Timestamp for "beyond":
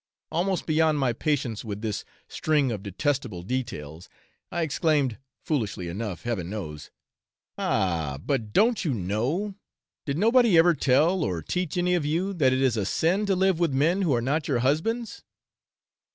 0.65-0.97